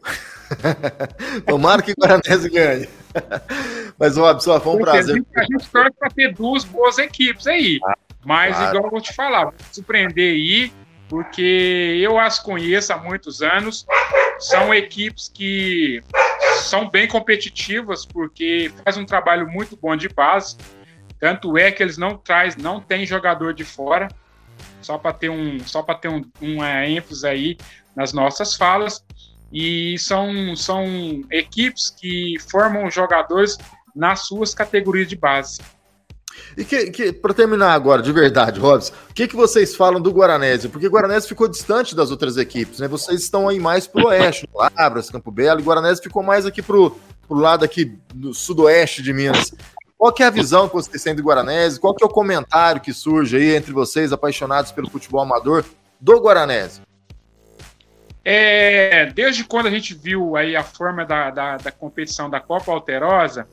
[1.48, 2.86] Tomara que o Guaranese ganhe.
[3.98, 5.24] Mas, Robson, foi um prazer.
[5.34, 7.80] A gente torce para ter duas boas equipes aí.
[7.82, 8.68] Ah, Mas, claro.
[8.68, 10.70] igual eu vou te falar, vou surpreender aí,
[11.08, 13.86] porque eu as conheço há muitos anos.
[14.38, 16.02] São equipes que
[16.60, 20.56] são bem competitivas, porque faz um trabalho muito bom de base.
[21.20, 24.08] Tanto é que eles não traz, não tem jogador de fora,
[24.80, 27.56] só para ter um, só para ter um, uma ênfase aí
[27.94, 29.04] nas nossas falas.
[29.52, 30.84] E são, são
[31.30, 33.56] equipes que formam jogadores
[33.94, 35.60] nas suas categorias de base.
[36.56, 40.10] E que, que para terminar agora, de verdade, Robson, o que, que vocês falam do
[40.10, 40.68] Guaranese?
[40.68, 42.88] Porque o Guaranese ficou distante das outras equipes, né?
[42.88, 46.62] Vocês estão aí mais pro oeste, Labras, Campo Belo, e o Guaranese ficou mais aqui
[46.62, 49.52] pro, pro lado aqui do sudoeste de Minas.
[49.96, 51.80] Qual que é a visão que vocês têm do Guaranese?
[51.80, 55.64] Qual que é o comentário que surge aí entre vocês, apaixonados pelo futebol amador,
[56.00, 56.82] do Guaranese?
[58.24, 62.72] É, desde quando a gente viu aí a forma da, da, da competição da Copa
[62.72, 63.46] Alterosa,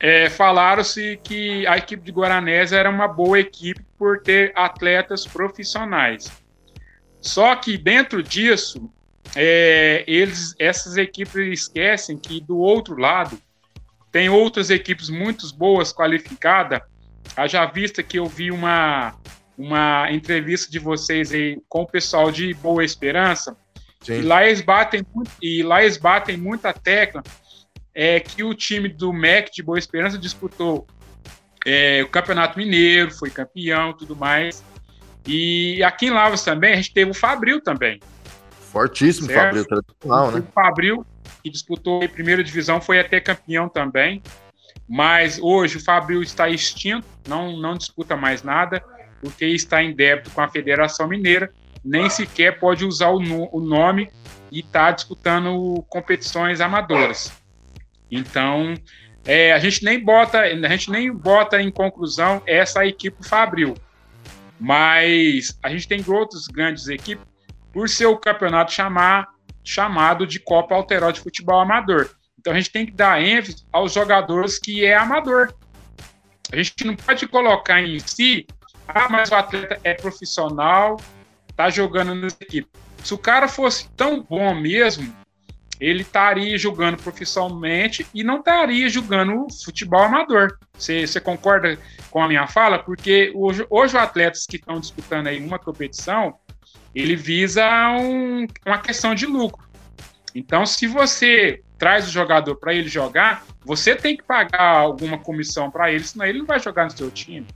[0.00, 6.32] é, falaram-se que a equipe de Guaranese era uma boa equipe por ter atletas profissionais.
[7.20, 8.90] Só que dentro disso,
[9.36, 13.38] é, eles, essas equipes esquecem que do outro lado
[14.10, 16.80] tem outras equipes muito boas, qualificadas.
[17.36, 19.14] Haja vista que eu vi uma,
[19.56, 23.54] uma entrevista de vocês aí com o pessoal de Boa Esperança,
[24.02, 24.20] Sim.
[24.20, 25.04] E lá eles batem
[25.42, 27.22] e lá eles batem muita tecla
[27.94, 30.86] é que o time do MEC de Boa Esperança disputou
[31.66, 34.64] é, o Campeonato Mineiro, foi campeão, tudo mais.
[35.26, 38.00] E aqui em Lavras também a gente teve o Fabril também.
[38.72, 39.42] Fortíssimo certo?
[39.42, 40.40] Fabril tradicional, né?
[40.40, 41.06] O Fabril
[41.42, 44.22] que disputou a primeira divisão foi até campeão também.
[44.88, 48.82] Mas hoje o Fabril está extinto, não não disputa mais nada,
[49.20, 51.52] porque está em débito com a Federação Mineira
[51.84, 54.10] nem sequer pode usar o, no, o nome
[54.50, 57.32] e está disputando competições amadoras.
[58.10, 58.74] Então,
[59.24, 63.74] é, a gente nem bota, a gente nem bota em conclusão essa equipe Fabril,
[64.58, 67.24] mas a gente tem outras grandes equipes
[67.72, 69.28] por ser o campeonato chamar,
[69.62, 72.10] chamado de Copa Alteró de Futebol Amador.
[72.38, 75.54] Então a gente tem que dar ênfase aos jogadores que é amador.
[76.52, 78.46] A gente não pode colocar em si,
[78.88, 80.98] ah, mas o atleta é profissional,
[81.54, 82.68] tá jogando nessa equipe.
[83.04, 85.14] Se o cara fosse tão bom mesmo,
[85.80, 90.58] ele estaria jogando profissionalmente e não estaria jogando futebol amador.
[90.74, 91.78] Você, concorda
[92.10, 92.78] com a minha fala?
[92.78, 96.34] Porque hoje, hoje os atletas que estão disputando aí uma competição,
[96.94, 99.68] ele visa um, uma questão de lucro.
[100.34, 105.70] Então, se você traz o jogador para ele jogar, você tem que pagar alguma comissão
[105.70, 107.46] para ele, senão ele não vai jogar no seu time.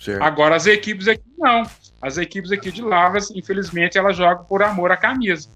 [0.00, 0.22] Certo.
[0.22, 1.62] Agora, as equipes aqui não.
[2.02, 5.48] As equipes aqui de Lavras, infelizmente, elas jogam por amor à camisa.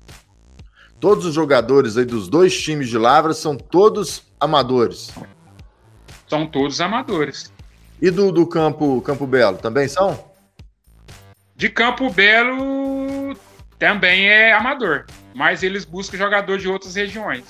[1.01, 5.11] Todos os jogadores aí dos dois times de Lavras são todos amadores.
[6.29, 7.51] São todos amadores.
[8.01, 10.23] E do, do Campo, Campo Belo, também são?
[11.57, 13.35] De Campo Belo
[13.79, 17.45] também é amador, mas eles buscam jogador de outras regiões.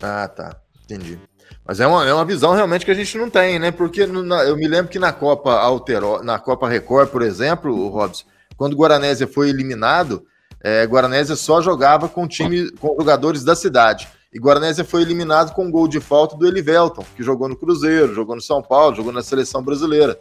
[0.00, 0.56] Ah, tá.
[0.84, 1.18] Entendi.
[1.64, 3.70] Mas é uma, é uma visão realmente que a gente não tem, né?
[3.70, 7.88] Porque na, eu me lembro que na Copa Altero, na Copa Record, por exemplo, o
[7.88, 8.24] Robson,
[8.56, 10.26] quando o Guaranésia foi eliminado,
[10.62, 14.08] é, Guaranésia só jogava com time com jogadores da cidade.
[14.32, 18.14] E Guaranésia foi eliminado com um gol de falta do Elivelton, que jogou no Cruzeiro,
[18.14, 20.18] jogou no São Paulo, jogou na seleção brasileira.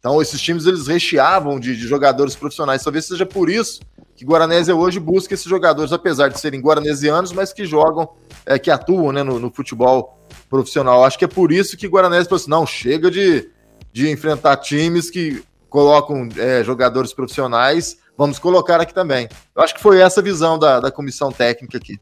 [0.00, 2.82] Então, esses times eles recheavam de, de jogadores profissionais.
[2.82, 3.80] Talvez seja por isso
[4.16, 8.08] que Guaranésia hoje busca esses jogadores, apesar de serem guaranesianos, mas que jogam,
[8.44, 10.18] é, que atuam né, no, no futebol
[10.50, 11.04] profissional.
[11.04, 13.48] Acho que é por isso que Guaranese falou assim: não, chega de,
[13.92, 19.28] de enfrentar times que colocam é, jogadores profissionais, vamos colocar aqui também.
[19.54, 21.98] Eu acho que foi essa a visão da, da comissão técnica aqui.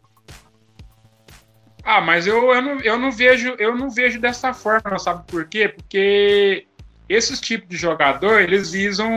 [1.83, 5.47] Ah, mas eu, eu, não, eu não vejo eu não vejo dessa forma, sabe por
[5.47, 5.67] quê?
[5.69, 6.67] Porque
[7.09, 9.11] esses tipos de jogador, eles visam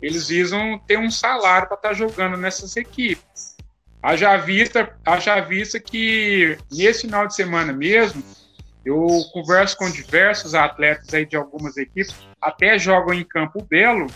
[0.00, 3.56] eles visam ter um salário para estar tá jogando nessas equipes.
[4.02, 8.24] Haja vista, haja vista que nesse final de semana mesmo,
[8.82, 14.06] eu converso com diversos atletas aí de algumas equipes, até jogam em Campo Belo,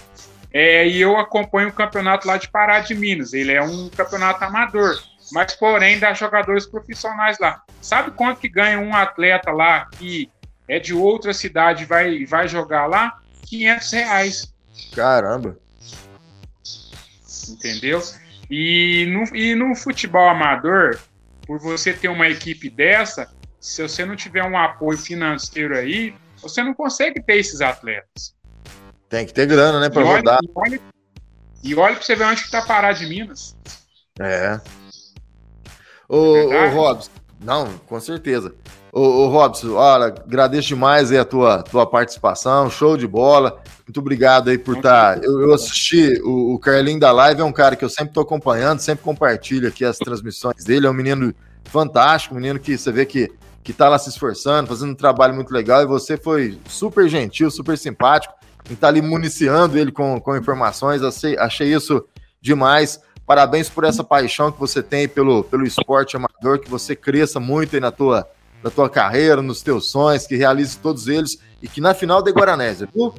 [0.57, 3.33] é, e eu acompanho o campeonato lá de Pará de Minas.
[3.33, 7.61] Ele é um campeonato amador, mas porém dá jogadores profissionais lá.
[7.83, 10.31] Sabe quanto que ganha um atleta lá que
[10.69, 13.19] é de outra cidade e vai, vai jogar lá?
[13.47, 14.55] 500 reais.
[14.95, 15.59] Caramba!
[17.49, 18.01] Entendeu?
[18.49, 21.01] E no, e no futebol amador,
[21.49, 26.63] por você ter uma equipe dessa, se você não tiver um apoio financeiro aí, você
[26.63, 28.37] não consegue ter esses atletas.
[29.15, 30.41] Tem que ter grana, né, para rodar.
[30.43, 30.81] E olha,
[31.63, 33.55] e olha para você ver onde que tá parado de Minas.
[34.19, 34.61] É.
[36.09, 38.53] Ô, é ô Robson, não, com certeza.
[38.93, 43.63] Ô, ô Robson, olha, agradeço demais aí a tua, tua participação, show de bola.
[43.87, 45.21] Muito obrigado aí por estar.
[45.21, 48.09] Tá, eu, eu, assisti o, o Carlinho da Live, é um cara que eu sempre
[48.09, 50.89] estou acompanhando, sempre compartilho aqui as transmissões dele.
[50.89, 51.33] É um menino
[51.67, 53.31] fantástico, um menino que você vê que,
[53.63, 55.83] que tá lá se esforçando, fazendo um trabalho muito legal.
[55.83, 58.35] E você foi super gentil, super simpático,
[58.69, 61.03] em estar tá ali municiando ele com, com informações.
[61.03, 62.05] Achei, achei isso
[62.41, 63.01] demais.
[63.27, 67.75] Parabéns por essa paixão que você tem pelo, pelo esporte amador, que você cresça muito
[67.75, 68.29] aí na tua,
[68.63, 72.31] na tua carreira, nos teus sonhos, que realize todos eles e que na final de
[72.31, 73.15] Guaranésia, viu?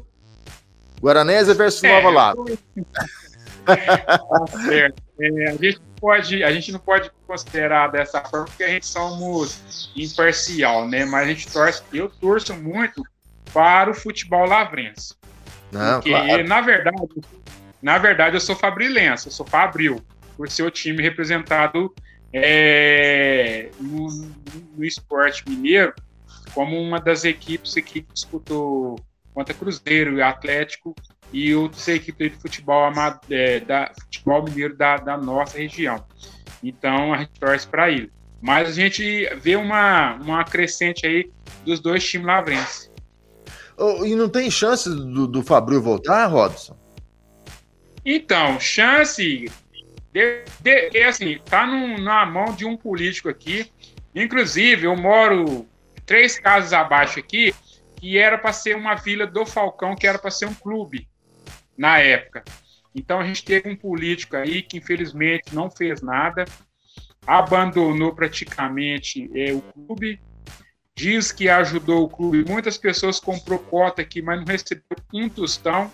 [1.02, 2.46] Guaranésia versus é, Nova Lapa.
[3.66, 5.04] tá certo.
[5.20, 9.92] É, a, gente pode, a gente não pode considerar dessa forma porque a gente somos
[9.96, 11.06] imparcial, né?
[11.06, 13.02] Mas a gente torce, eu torço muito
[13.52, 15.16] para o futebol lavrense.
[15.72, 16.48] Não, porque, claro.
[16.48, 16.98] na verdade,
[17.82, 20.02] na verdade, eu sou fabrilense, eu sou fabril,
[20.36, 21.94] por ser o time representado
[22.34, 24.08] é, no,
[24.76, 25.94] no esporte mineiro
[26.54, 28.98] como uma das equipes que disputou
[29.34, 30.96] contra Cruzeiro e Atlético
[31.32, 32.92] e outras equipes de futebol,
[33.30, 36.06] é, da, futebol mineiro da, da nossa região.
[36.64, 38.12] Então a gente torce para ele.
[38.42, 41.30] Mas a gente vê uma, uma crescente aí
[41.66, 42.92] dos dois times lavrenses.
[44.06, 46.78] E não tem chance do, do Fabrício voltar, Robson?
[48.06, 49.52] Então, chance
[50.14, 53.70] de, de, assim, tá na mão de um político aqui.
[54.14, 55.68] Inclusive, eu moro
[56.06, 57.54] três casas abaixo aqui
[58.06, 61.08] que era para ser uma vila do Falcão, que era para ser um clube
[61.78, 62.44] na época.
[62.94, 66.46] Então a gente teve um político aí que infelizmente não fez nada,
[67.26, 70.22] abandonou praticamente é, o clube,
[70.96, 72.46] diz que ajudou o clube.
[72.48, 75.92] Muitas pessoas comprou cota aqui, mas não recebeu um tostão.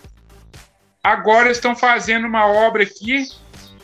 [1.02, 3.26] Agora estão fazendo uma obra aqui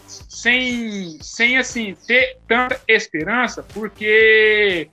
[0.06, 4.88] sem, sem assim ter tanta esperança, porque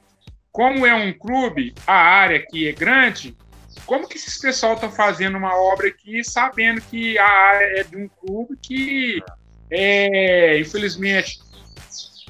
[0.51, 3.37] como é um clube, a área aqui é grande,
[3.85, 7.97] como que esses pessoal estão fazendo uma obra aqui sabendo que a área é de
[7.97, 9.21] um clube que,
[9.69, 11.39] é, infelizmente,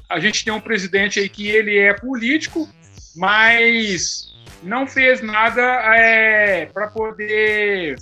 [0.10, 2.68] a gente tem um presidente aí que ele é político,
[3.16, 5.62] mas não fez nada
[5.96, 7.96] é, para poder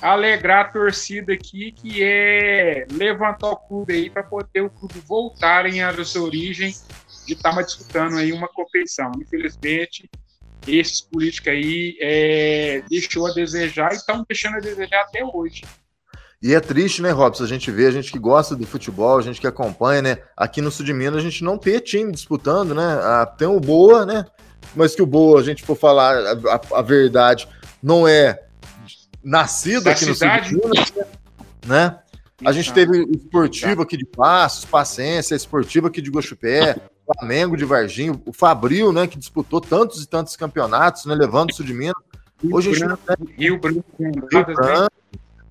[0.00, 5.66] alegrar a torcida aqui, que é levantar o clube aí para poder o clube voltar
[5.66, 6.74] em a sua origem
[7.26, 9.12] de estar tá disputando aí uma competição.
[9.20, 10.08] Infelizmente,
[10.66, 15.62] esses políticos aí é, deixou a desejar e estão deixando a desejar até hoje.
[16.40, 17.42] E é triste, né, Robson?
[17.42, 20.18] A gente vê, a gente que gosta do futebol, a gente que acompanha, né?
[20.36, 22.84] Aqui no Sul de Minas a gente não tem time disputando, né?
[23.02, 24.24] Ah, tem o Boa, né?
[24.74, 27.48] Mas que o Boa, a gente for falar a, a, verdade,
[27.82, 28.42] não é
[29.22, 30.54] nascido da aqui cidade.
[30.54, 31.08] no Sul de Minas,
[31.66, 31.98] né?
[32.44, 37.64] A gente teve o esportivo aqui de Passos, Paciência, esportivo aqui de Gochupé, Flamengo de
[37.64, 41.96] Varginho, o Fabril, né, que disputou tantos e tantos campeonatos, né, levando isso de Minas.
[42.52, 44.92] Hoje Rio, a gente Rio Branco, Rio Branco,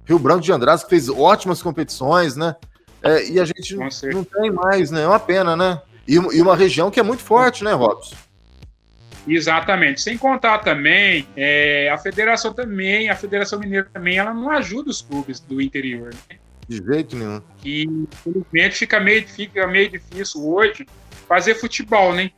[0.05, 2.55] Rio Branco de Andrade, que fez ótimas competições, né?
[3.03, 5.03] É, e a gente não tem mais, né?
[5.03, 5.81] É uma pena, né?
[6.07, 8.15] E, e, uma região que é muito forte, né, Robson?
[9.27, 10.01] Exatamente.
[10.01, 15.01] Sem contar também, é, a federação também, a Federação Mineira também, ela não ajuda os
[15.01, 16.37] clubes do interior, né?
[16.67, 17.41] De jeito nenhum.
[17.61, 20.85] Que, infelizmente, fica meio, fica meio difícil hoje
[21.27, 22.31] fazer futebol, né?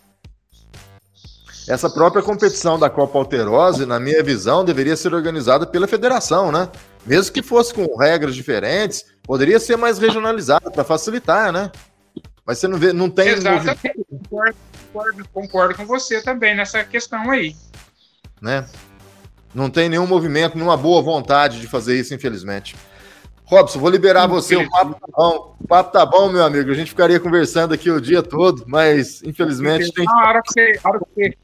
[1.67, 6.67] Essa própria competição da Copa Alterose, na minha visão, deveria ser organizada pela federação, né?
[7.05, 11.71] Mesmo que fosse com regras diferentes, poderia ser mais regionalizada para facilitar, né?
[12.43, 13.29] Mas você não vê, não tem.
[13.29, 13.99] Exatamente.
[14.91, 17.55] Concordo, concordo, com você também nessa questão aí.
[18.41, 18.65] Né?
[19.53, 22.75] Não tem nenhum movimento, nenhuma boa vontade de fazer isso, infelizmente.
[23.45, 24.55] Robson, vou liberar você.
[24.55, 25.55] O papo tá bom.
[25.59, 26.69] O papo tá bom, meu amigo.
[26.69, 30.05] A gente ficaria conversando aqui o dia todo, mas infelizmente tem.
[30.07, 31.37] A hora que você, a hora que você,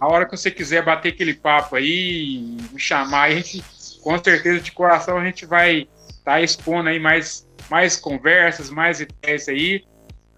[0.00, 3.64] a hora que você quiser bater aquele papo aí, me chamar, a gente,
[4.00, 9.00] com certeza, de coração, a gente vai estar tá expondo aí mais, mais conversas, mais
[9.00, 9.84] ideias aí.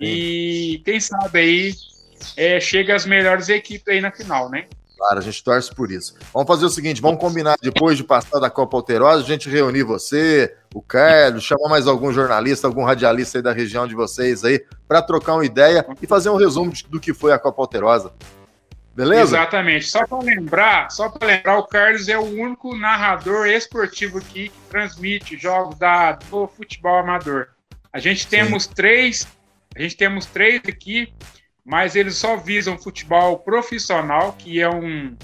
[0.00, 1.74] E quem sabe aí
[2.36, 4.66] é, chega as melhores equipes aí na final, né?
[4.96, 6.14] Claro, a gente torce por isso.
[6.32, 9.82] Vamos fazer o seguinte: vamos combinar depois de passar da Copa Alterosa, a gente reunir
[9.82, 14.64] você, o Carlos, chamar mais algum jornalista, algum radialista aí da região de vocês aí,
[14.88, 18.12] para trocar uma ideia e fazer um resumo do que foi a Copa Alterosa.
[18.94, 19.36] Beleza?
[19.36, 19.86] Exatamente.
[19.90, 24.70] Só para lembrar, só para lembrar, o Carlos é o único narrador esportivo aqui que
[24.70, 27.48] transmite jogos da, do futebol amador.
[27.92, 28.70] A gente temos Sim.
[28.74, 29.28] três,
[29.76, 31.12] a gente temos três aqui
[31.66, 35.16] mas eles só visam futebol profissional, que é um,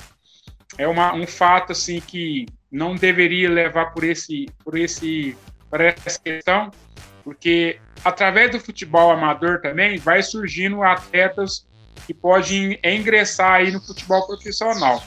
[0.76, 5.36] é uma, um fato assim que não deveria levar por esse, por esse,
[5.70, 6.72] por essa questão,
[7.22, 11.64] porque através do futebol amador também vai surgindo atletas
[12.08, 15.00] que podem ingressar aí no futebol profissional.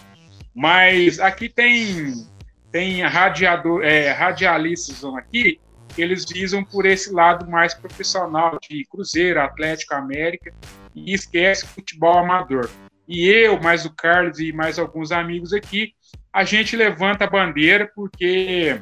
[0.56, 2.26] Mas aqui tem
[2.72, 5.60] tem radiador, é, radialistas aqui
[5.98, 10.54] eles visam por esse lado mais profissional de Cruzeiro, Atlético, América
[10.96, 12.70] e esquece futebol amador.
[13.08, 15.94] E eu, mais o Carlos e mais alguns amigos aqui,
[16.34, 18.80] a gente levanta a bandeira porque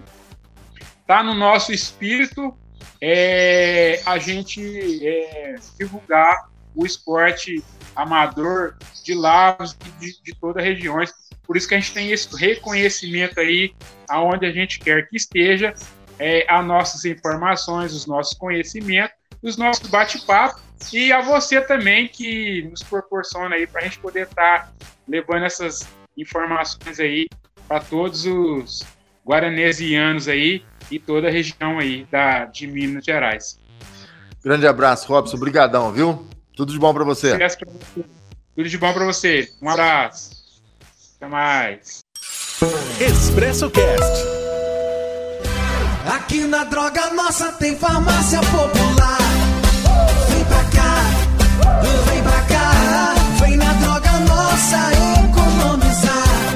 [1.05, 2.57] tá no nosso espírito
[3.01, 7.63] é, a gente é, divulgar o esporte
[7.95, 11.13] amador de Lavos e de, de toda a.
[11.45, 13.73] Por isso que a gente tem esse reconhecimento aí,
[14.09, 15.73] aonde a gente quer que esteja,
[16.17, 20.61] é, as nossas informações, os nossos conhecimentos, os nossos bate-papos,
[20.91, 24.71] e a você também que nos proporciona aí para a gente poder estar tá
[25.07, 27.27] levando essas informações aí
[27.67, 28.83] para todos os
[29.25, 33.59] guaranesianos aí e toda a região aí da, de Minas Gerais.
[34.43, 35.37] Grande abraço, Robson.
[35.37, 36.27] Obrigadão, viu?
[36.55, 37.37] Tudo de bom para você.
[38.55, 39.49] Tudo de bom para você.
[39.61, 40.43] Um abraço.
[41.15, 41.99] Até mais.
[42.99, 44.43] Expresso Cast.
[46.15, 49.32] Aqui na Droga Nossa tem farmácia popular.
[54.53, 54.77] Droga Nossa
[55.25, 56.53] economizar.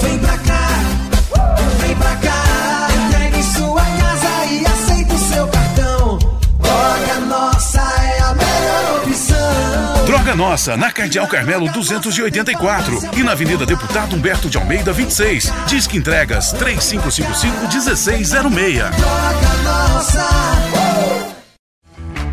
[0.00, 0.68] Vem pra cá,
[1.78, 2.88] vem pra cá.
[3.06, 6.18] Entregue em sua casa e aceita o seu cartão.
[6.58, 10.04] Droga Nossa é a melhor opção.
[10.06, 15.52] Droga Nossa, na Cardeal Carmelo 284 e na Avenida Deputado Humberto de Almeida 26.
[15.66, 18.90] Disque entregas 3555-1606.
[18.92, 20.26] Droga Nossa.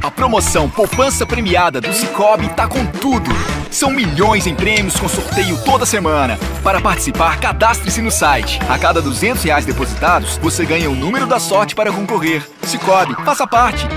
[0.02, 3.30] A promoção Poupança Premiada do Cicobi tá com tudo.
[3.72, 6.38] São milhões em prêmios com sorteio toda semana.
[6.64, 8.60] Para participar, cadastre-se no site.
[8.70, 12.48] A cada 200 reais depositados, você ganha o número da sorte para concorrer.
[12.64, 13.88] Cicobi, faça parte.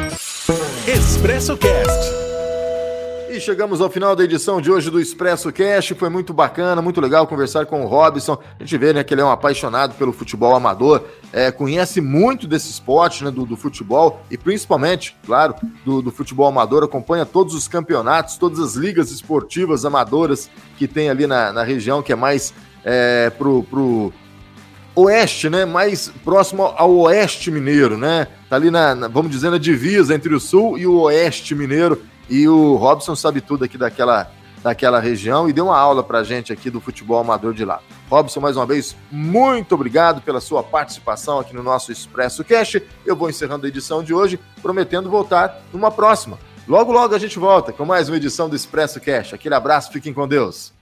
[0.87, 2.30] Expresso Cast.
[3.33, 5.93] E chegamos ao final da edição de hoje do Expresso Cash.
[5.97, 8.37] Foi muito bacana, muito legal conversar com o Robson.
[8.59, 12.49] A gente vê né, que ele é um apaixonado pelo futebol amador, é, conhece muito
[12.49, 15.55] desse esporte, né, do, do futebol e principalmente, claro,
[15.85, 16.83] do, do, futebol amador.
[16.83, 22.03] Acompanha todos os campeonatos, todas as ligas esportivas amadoras que tem ali na, na região,
[22.03, 22.53] que é mais
[22.85, 24.13] é, pro, pro
[24.97, 25.65] oeste, né?
[25.65, 28.27] Mais próximo ao oeste mineiro, né?
[28.49, 32.10] Tá ali na, na, vamos dizer, na divisa entre o sul e o oeste mineiro.
[32.31, 34.31] E o Robson sabe tudo aqui daquela,
[34.63, 37.81] daquela região e deu uma aula pra gente aqui do futebol amador de lá.
[38.09, 42.77] Robson, mais uma vez, muito obrigado pela sua participação aqui no nosso Expresso Cash.
[43.05, 46.39] Eu vou encerrando a edição de hoje, prometendo voltar numa próxima.
[46.69, 49.35] Logo, logo a gente volta com mais uma edição do Expresso Cash.
[49.35, 50.73] Aquele abraço, fiquem com Deus.